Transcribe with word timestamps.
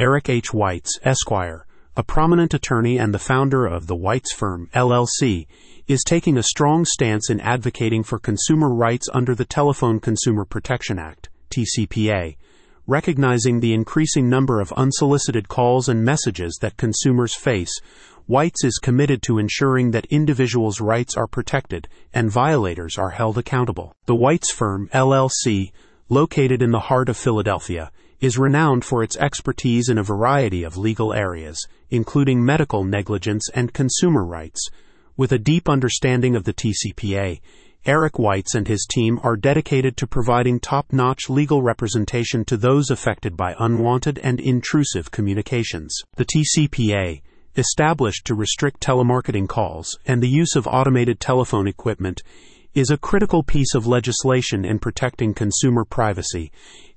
Eric 0.00 0.30
H. 0.30 0.52
Weitz, 0.52 0.92
Esquire, 1.02 1.66
a 1.94 2.02
prominent 2.02 2.54
attorney 2.54 2.98
and 2.98 3.12
the 3.12 3.18
founder 3.18 3.66
of 3.66 3.86
the 3.86 3.94
Weitz 3.94 4.32
Firm, 4.34 4.70
LLC, 4.72 5.46
is 5.88 6.02
taking 6.02 6.38
a 6.38 6.42
strong 6.42 6.86
stance 6.86 7.28
in 7.28 7.38
advocating 7.40 8.02
for 8.02 8.18
consumer 8.18 8.74
rights 8.74 9.10
under 9.12 9.34
the 9.34 9.44
Telephone 9.44 10.00
Consumer 10.00 10.46
Protection 10.46 10.98
Act, 10.98 11.28
TCPA, 11.50 12.38
recognizing 12.86 13.60
the 13.60 13.74
increasing 13.74 14.30
number 14.30 14.58
of 14.58 14.72
unsolicited 14.72 15.48
calls 15.48 15.86
and 15.86 16.02
messages 16.02 16.56
that 16.62 16.78
consumers 16.78 17.34
face. 17.34 17.78
Weitz 18.26 18.64
is 18.64 18.78
committed 18.78 19.20
to 19.24 19.36
ensuring 19.36 19.90
that 19.90 20.06
individuals' 20.06 20.80
rights 20.80 21.14
are 21.14 21.26
protected 21.26 21.88
and 22.14 22.30
violators 22.30 22.96
are 22.96 23.10
held 23.10 23.36
accountable. 23.36 23.94
The 24.06 24.16
Weitz 24.16 24.50
Firm, 24.50 24.88
LLC, 24.94 25.72
located 26.08 26.62
in 26.62 26.70
the 26.70 26.80
heart 26.80 27.10
of 27.10 27.18
Philadelphia, 27.18 27.92
is 28.20 28.38
renowned 28.38 28.84
for 28.84 29.02
its 29.02 29.16
expertise 29.16 29.88
in 29.88 29.98
a 29.98 30.02
variety 30.02 30.62
of 30.62 30.76
legal 30.76 31.12
areas, 31.12 31.66
including 31.90 32.44
medical 32.44 32.84
negligence 32.84 33.48
and 33.54 33.72
consumer 33.72 34.24
rights. 34.24 34.68
With 35.16 35.32
a 35.32 35.38
deep 35.38 35.68
understanding 35.68 36.36
of 36.36 36.44
the 36.44 36.54
TCPA, 36.54 37.40
Eric 37.86 38.14
Weitz 38.14 38.54
and 38.54 38.68
his 38.68 38.86
team 38.88 39.18
are 39.22 39.36
dedicated 39.36 39.96
to 39.96 40.06
providing 40.06 40.60
top 40.60 40.92
notch 40.92 41.30
legal 41.30 41.62
representation 41.62 42.44
to 42.44 42.56
those 42.58 42.90
affected 42.90 43.36
by 43.36 43.54
unwanted 43.58 44.18
and 44.18 44.38
intrusive 44.38 45.10
communications. 45.10 45.96
The 46.16 46.26
TCPA, 46.26 47.22
established 47.56 48.24
to 48.26 48.34
restrict 48.34 48.80
telemarketing 48.80 49.48
calls 49.48 49.98
and 50.06 50.22
the 50.22 50.28
use 50.28 50.54
of 50.56 50.66
automated 50.66 51.20
telephone 51.20 51.66
equipment, 51.66 52.22
is 52.72 52.90
a 52.90 52.96
critical 52.96 53.42
piece 53.42 53.74
of 53.74 53.88
legislation 53.88 54.64
in 54.64 54.78
protecting 54.78 55.34
consumer 55.34 55.84
privacy. 55.84 56.52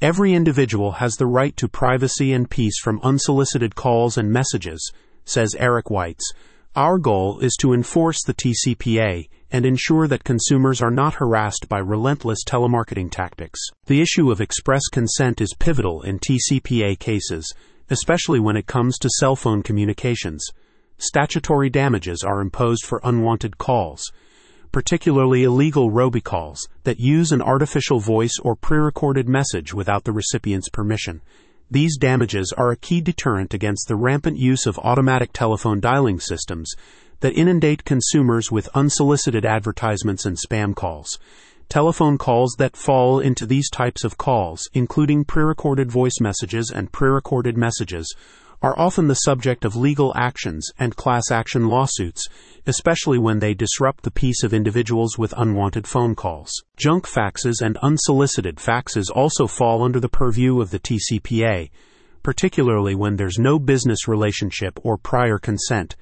Every 0.00 0.32
individual 0.32 0.92
has 0.92 1.16
the 1.16 1.26
right 1.26 1.54
to 1.58 1.68
privacy 1.68 2.32
and 2.32 2.48
peace 2.48 2.78
from 2.80 3.00
unsolicited 3.02 3.74
calls 3.74 4.16
and 4.16 4.32
messages, 4.32 4.92
says 5.26 5.54
Eric 5.58 5.86
Weitz. 5.86 6.22
Our 6.74 6.96
goal 6.96 7.40
is 7.40 7.54
to 7.60 7.74
enforce 7.74 8.22
the 8.22 8.32
TCPA 8.32 9.28
and 9.50 9.66
ensure 9.66 10.08
that 10.08 10.24
consumers 10.24 10.80
are 10.80 10.90
not 10.90 11.14
harassed 11.14 11.68
by 11.68 11.80
relentless 11.80 12.38
telemarketing 12.46 13.10
tactics. 13.10 13.60
The 13.86 14.00
issue 14.00 14.30
of 14.30 14.40
express 14.40 14.86
consent 14.90 15.42
is 15.42 15.54
pivotal 15.58 16.00
in 16.00 16.18
TCPA 16.18 16.98
cases, 16.98 17.52
especially 17.90 18.40
when 18.40 18.56
it 18.56 18.66
comes 18.66 18.96
to 18.98 19.10
cell 19.18 19.36
phone 19.36 19.62
communications. 19.62 20.46
Statutory 20.96 21.68
damages 21.68 22.24
are 22.24 22.40
imposed 22.40 22.86
for 22.86 23.02
unwanted 23.04 23.58
calls, 23.58 24.02
particularly 24.72 25.44
illegal 25.44 25.90
robocalls 25.90 26.68
that 26.84 27.00
use 27.00 27.32
an 27.32 27.42
artificial 27.42 28.00
voice 28.00 28.38
or 28.42 28.56
pre 28.56 28.78
recorded 28.78 29.28
message 29.28 29.72
without 29.74 30.04
the 30.04 30.12
recipient's 30.12 30.68
permission. 30.68 31.20
These 31.70 31.98
damages 31.98 32.52
are 32.56 32.70
a 32.70 32.76
key 32.76 33.00
deterrent 33.00 33.52
against 33.52 33.88
the 33.88 33.96
rampant 33.96 34.38
use 34.38 34.66
of 34.66 34.78
automatic 34.78 35.32
telephone 35.32 35.80
dialing 35.80 36.18
systems 36.18 36.72
that 37.20 37.34
inundate 37.34 37.84
consumers 37.84 38.50
with 38.50 38.68
unsolicited 38.74 39.44
advertisements 39.44 40.24
and 40.24 40.36
spam 40.36 40.74
calls. 40.74 41.18
Telephone 41.68 42.16
calls 42.16 42.54
that 42.58 42.76
fall 42.76 43.20
into 43.20 43.44
these 43.44 43.68
types 43.68 44.02
of 44.02 44.16
calls, 44.16 44.70
including 44.72 45.24
pre 45.24 45.42
recorded 45.42 45.90
voice 45.90 46.20
messages 46.20 46.70
and 46.74 46.90
pre 46.92 47.10
recorded 47.10 47.58
messages, 47.58 48.14
are 48.62 48.78
often 48.78 49.06
the 49.06 49.14
subject 49.14 49.64
of 49.64 49.76
legal 49.76 50.12
actions 50.16 50.70
and 50.78 50.96
class 50.96 51.30
action 51.30 51.68
lawsuits, 51.68 52.26
especially 52.66 53.18
when 53.18 53.38
they 53.38 53.54
disrupt 53.54 54.02
the 54.02 54.10
peace 54.10 54.42
of 54.42 54.52
individuals 54.52 55.16
with 55.16 55.32
unwanted 55.36 55.86
phone 55.86 56.14
calls. 56.14 56.50
Junk 56.76 57.06
faxes 57.06 57.62
and 57.62 57.76
unsolicited 57.78 58.56
faxes 58.56 59.10
also 59.14 59.46
fall 59.46 59.82
under 59.82 60.00
the 60.00 60.08
purview 60.08 60.60
of 60.60 60.70
the 60.70 60.80
TCPA, 60.80 61.70
particularly 62.22 62.94
when 62.94 63.16
there's 63.16 63.38
no 63.38 63.58
business 63.58 64.08
relationship 64.08 64.78
or 64.82 64.96
prior 64.96 65.38
consent. 65.38 65.94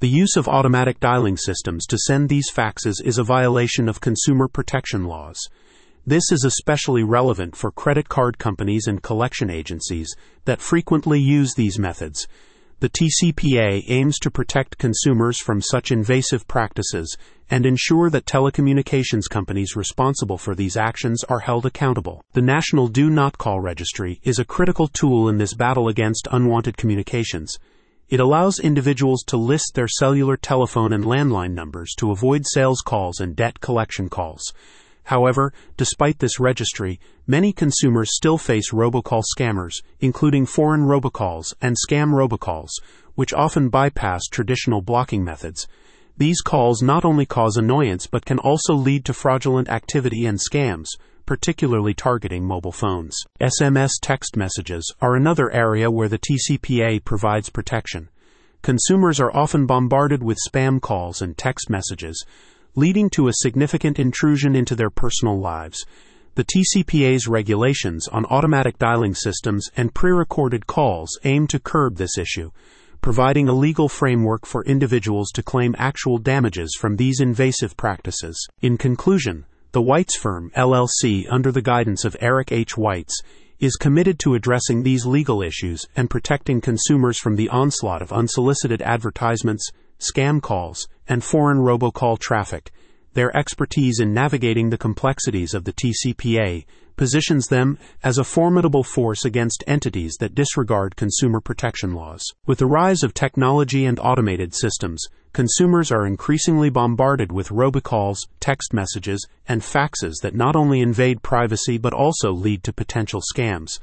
The 0.00 0.08
use 0.08 0.36
of 0.36 0.46
automatic 0.46 1.00
dialing 1.00 1.36
systems 1.36 1.84
to 1.86 1.98
send 1.98 2.28
these 2.28 2.52
faxes 2.52 3.02
is 3.04 3.18
a 3.18 3.24
violation 3.24 3.88
of 3.88 4.00
consumer 4.00 4.46
protection 4.46 5.04
laws. 5.04 5.48
This 6.08 6.32
is 6.32 6.42
especially 6.42 7.02
relevant 7.02 7.54
for 7.54 7.70
credit 7.70 8.08
card 8.08 8.38
companies 8.38 8.86
and 8.86 9.02
collection 9.02 9.50
agencies 9.50 10.16
that 10.46 10.62
frequently 10.62 11.20
use 11.20 11.52
these 11.52 11.78
methods. 11.78 12.26
The 12.80 12.88
TCPA 12.88 13.84
aims 13.88 14.18
to 14.20 14.30
protect 14.30 14.78
consumers 14.78 15.38
from 15.38 15.60
such 15.60 15.92
invasive 15.92 16.48
practices 16.48 17.14
and 17.50 17.66
ensure 17.66 18.08
that 18.08 18.24
telecommunications 18.24 19.28
companies 19.28 19.76
responsible 19.76 20.38
for 20.38 20.54
these 20.54 20.78
actions 20.78 21.24
are 21.24 21.40
held 21.40 21.66
accountable. 21.66 22.22
The 22.32 22.40
National 22.40 22.88
Do 22.88 23.10
Not 23.10 23.36
Call 23.36 23.60
Registry 23.60 24.18
is 24.22 24.38
a 24.38 24.46
critical 24.46 24.88
tool 24.88 25.28
in 25.28 25.36
this 25.36 25.52
battle 25.52 25.88
against 25.88 26.26
unwanted 26.32 26.78
communications. 26.78 27.58
It 28.08 28.18
allows 28.18 28.58
individuals 28.58 29.22
to 29.26 29.36
list 29.36 29.72
their 29.74 29.88
cellular 29.88 30.38
telephone 30.38 30.94
and 30.94 31.04
landline 31.04 31.52
numbers 31.52 31.92
to 31.98 32.12
avoid 32.12 32.46
sales 32.46 32.80
calls 32.80 33.20
and 33.20 33.36
debt 33.36 33.60
collection 33.60 34.08
calls. 34.08 34.54
However, 35.08 35.54
despite 35.78 36.18
this 36.18 36.38
registry, 36.38 37.00
many 37.26 37.50
consumers 37.50 38.14
still 38.14 38.36
face 38.36 38.72
robocall 38.72 39.22
scammers, 39.34 39.80
including 40.00 40.44
foreign 40.44 40.82
robocalls 40.82 41.54
and 41.62 41.76
scam 41.76 42.12
robocalls, 42.12 42.68
which 43.14 43.32
often 43.32 43.70
bypass 43.70 44.26
traditional 44.26 44.82
blocking 44.82 45.24
methods. 45.24 45.66
These 46.18 46.42
calls 46.42 46.82
not 46.82 47.06
only 47.06 47.24
cause 47.24 47.56
annoyance 47.56 48.06
but 48.06 48.26
can 48.26 48.38
also 48.38 48.74
lead 48.74 49.06
to 49.06 49.14
fraudulent 49.14 49.70
activity 49.70 50.26
and 50.26 50.38
scams, 50.38 50.88
particularly 51.24 51.94
targeting 51.94 52.44
mobile 52.44 52.70
phones. 52.70 53.16
SMS 53.40 53.92
text 54.02 54.36
messages 54.36 54.92
are 55.00 55.16
another 55.16 55.50
area 55.50 55.90
where 55.90 56.08
the 56.10 56.18
TCPA 56.18 57.02
provides 57.02 57.48
protection. 57.48 58.10
Consumers 58.60 59.20
are 59.20 59.34
often 59.34 59.64
bombarded 59.64 60.22
with 60.22 60.36
spam 60.46 60.82
calls 60.82 61.22
and 61.22 61.38
text 61.38 61.70
messages, 61.70 62.26
leading 62.78 63.10
to 63.10 63.26
a 63.26 63.32
significant 63.32 63.98
intrusion 63.98 64.54
into 64.54 64.76
their 64.76 64.88
personal 64.88 65.36
lives. 65.36 65.84
The 66.36 66.44
TCPA's 66.44 67.26
regulations 67.26 68.06
on 68.06 68.24
automatic 68.26 68.78
dialing 68.78 69.16
systems 69.16 69.68
and 69.76 69.92
pre 69.92 70.12
recorded 70.12 70.68
calls 70.68 71.18
aim 71.24 71.48
to 71.48 71.58
curb 71.58 71.96
this 71.96 72.16
issue, 72.16 72.52
providing 73.02 73.48
a 73.48 73.52
legal 73.52 73.88
framework 73.88 74.46
for 74.46 74.64
individuals 74.64 75.32
to 75.32 75.42
claim 75.42 75.74
actual 75.76 76.18
damages 76.18 76.76
from 76.78 76.94
these 76.94 77.18
invasive 77.18 77.76
practices. 77.76 78.46
In 78.62 78.78
conclusion, 78.78 79.44
the 79.72 79.82
Weitz 79.82 80.16
Firm, 80.16 80.52
LLC, 80.56 81.26
under 81.28 81.50
the 81.50 81.60
guidance 81.60 82.04
of 82.04 82.16
Eric 82.20 82.52
H. 82.52 82.76
Weitz, 82.76 83.14
is 83.58 83.74
committed 83.74 84.20
to 84.20 84.34
addressing 84.34 84.84
these 84.84 85.04
legal 85.04 85.42
issues 85.42 85.84
and 85.96 86.08
protecting 86.08 86.60
consumers 86.60 87.18
from 87.18 87.34
the 87.34 87.48
onslaught 87.48 88.02
of 88.02 88.12
unsolicited 88.12 88.80
advertisements, 88.82 89.68
scam 89.98 90.40
calls, 90.40 90.86
and 91.08 91.24
foreign 91.24 91.58
robocall 91.58 92.18
traffic. 92.18 92.70
Their 93.14 93.36
expertise 93.36 93.98
in 93.98 94.14
navigating 94.14 94.70
the 94.70 94.78
complexities 94.78 95.54
of 95.54 95.64
the 95.64 95.72
TCPA 95.72 96.64
positions 96.96 97.48
them 97.48 97.78
as 98.02 98.18
a 98.18 98.24
formidable 98.24 98.82
force 98.82 99.24
against 99.24 99.64
entities 99.66 100.16
that 100.20 100.34
disregard 100.34 100.96
consumer 100.96 101.40
protection 101.40 101.94
laws. 101.94 102.22
With 102.46 102.58
the 102.58 102.66
rise 102.66 103.02
of 103.02 103.14
technology 103.14 103.86
and 103.86 103.98
automated 103.98 104.54
systems, 104.54 105.06
consumers 105.32 105.90
are 105.90 106.06
increasingly 106.06 106.70
bombarded 106.70 107.32
with 107.32 107.48
robocalls, 107.48 108.18
text 108.40 108.74
messages, 108.74 109.26
and 109.48 109.62
faxes 109.62 110.14
that 110.22 110.34
not 110.34 110.56
only 110.56 110.80
invade 110.80 111.22
privacy 111.22 111.78
but 111.78 111.94
also 111.94 112.32
lead 112.32 112.62
to 112.64 112.72
potential 112.72 113.22
scams. 113.34 113.78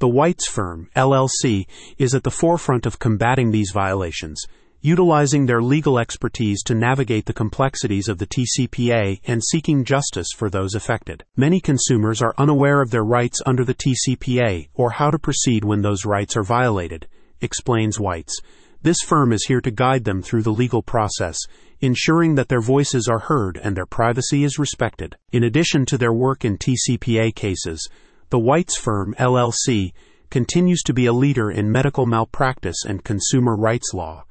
The 0.00 0.08
Weitz 0.08 0.46
Firm, 0.48 0.90
LLC, 0.94 1.66
is 1.96 2.14
at 2.14 2.22
the 2.22 2.30
forefront 2.30 2.86
of 2.86 2.98
combating 2.98 3.50
these 3.50 3.72
violations 3.72 4.44
utilizing 4.80 5.46
their 5.46 5.60
legal 5.60 5.98
expertise 5.98 6.62
to 6.62 6.74
navigate 6.74 7.26
the 7.26 7.32
complexities 7.32 8.08
of 8.08 8.18
the 8.18 8.26
TCPA 8.26 9.20
and 9.26 9.42
seeking 9.42 9.84
justice 9.84 10.28
for 10.36 10.48
those 10.48 10.74
affected. 10.74 11.24
Many 11.36 11.60
consumers 11.60 12.22
are 12.22 12.34
unaware 12.38 12.80
of 12.80 12.90
their 12.90 13.04
rights 13.04 13.42
under 13.44 13.64
the 13.64 13.74
TCPA 13.74 14.68
or 14.74 14.90
how 14.90 15.10
to 15.10 15.18
proceed 15.18 15.64
when 15.64 15.82
those 15.82 16.04
rights 16.04 16.36
are 16.36 16.44
violated, 16.44 17.08
explains 17.40 17.98
Weitz. 17.98 18.32
This 18.80 19.00
firm 19.00 19.32
is 19.32 19.46
here 19.46 19.60
to 19.60 19.72
guide 19.72 20.04
them 20.04 20.22
through 20.22 20.42
the 20.42 20.52
legal 20.52 20.82
process, 20.82 21.36
ensuring 21.80 22.36
that 22.36 22.48
their 22.48 22.60
voices 22.60 23.08
are 23.08 23.18
heard 23.18 23.56
and 23.56 23.76
their 23.76 23.86
privacy 23.86 24.44
is 24.44 24.58
respected. 24.58 25.16
In 25.32 25.42
addition 25.42 25.84
to 25.86 25.98
their 25.98 26.12
work 26.12 26.44
in 26.44 26.56
TCPA 26.56 27.34
cases, 27.34 27.88
the 28.30 28.38
Weitz 28.38 28.78
Firm, 28.78 29.16
LLC, 29.18 29.92
continues 30.30 30.82
to 30.82 30.92
be 30.92 31.06
a 31.06 31.12
leader 31.12 31.50
in 31.50 31.72
medical 31.72 32.06
malpractice 32.06 32.84
and 32.86 33.02
consumer 33.02 33.56
rights 33.56 33.92
law. 33.92 34.24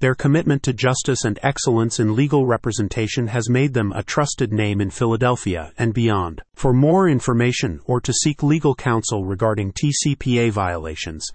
Their 0.00 0.14
commitment 0.14 0.62
to 0.62 0.72
justice 0.72 1.24
and 1.24 1.40
excellence 1.42 1.98
in 1.98 2.14
legal 2.14 2.46
representation 2.46 3.26
has 3.28 3.50
made 3.50 3.74
them 3.74 3.92
a 3.92 4.04
trusted 4.04 4.52
name 4.52 4.80
in 4.80 4.90
Philadelphia 4.90 5.72
and 5.76 5.92
beyond. 5.92 6.40
For 6.54 6.72
more 6.72 7.08
information 7.08 7.80
or 7.84 8.00
to 8.02 8.12
seek 8.12 8.44
legal 8.44 8.76
counsel 8.76 9.24
regarding 9.24 9.72
TCPA 9.72 10.52
violations, 10.52 11.26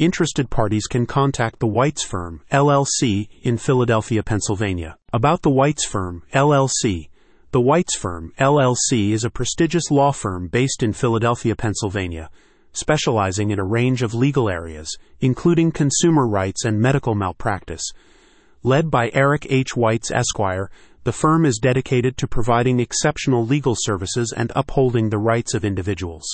interested 0.00 0.50
parties 0.50 0.88
can 0.88 1.06
contact 1.06 1.60
the 1.60 1.68
Weitz 1.68 2.04
Firm, 2.04 2.42
LLC, 2.50 3.28
in 3.42 3.56
Philadelphia, 3.56 4.24
Pennsylvania. 4.24 4.96
About 5.12 5.42
the 5.42 5.50
Weitz 5.50 5.86
Firm, 5.86 6.24
LLC. 6.34 7.10
The 7.52 7.60
Weitz 7.60 7.96
Firm, 7.96 8.32
LLC 8.40 9.12
is 9.12 9.22
a 9.22 9.30
prestigious 9.30 9.92
law 9.92 10.10
firm 10.10 10.48
based 10.48 10.82
in 10.82 10.92
Philadelphia, 10.92 11.54
Pennsylvania 11.54 12.30
specializing 12.72 13.50
in 13.50 13.58
a 13.58 13.64
range 13.64 14.02
of 14.02 14.14
legal 14.14 14.48
areas, 14.48 14.96
including 15.20 15.72
consumer 15.72 16.26
rights 16.26 16.64
and 16.64 16.80
medical 16.80 17.14
malpractice. 17.14 17.82
Led 18.62 18.90
by 18.90 19.10
Eric 19.14 19.46
H. 19.48 19.74
Weitz, 19.74 20.10
Esquire, 20.10 20.70
the 21.04 21.12
firm 21.12 21.46
is 21.46 21.58
dedicated 21.58 22.18
to 22.18 22.28
providing 22.28 22.80
exceptional 22.80 23.46
legal 23.46 23.74
services 23.74 24.34
and 24.36 24.52
upholding 24.54 25.08
the 25.08 25.18
rights 25.18 25.54
of 25.54 25.64
individuals. 25.64 26.28